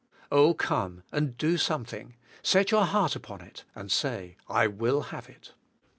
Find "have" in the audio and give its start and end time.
5.13-5.29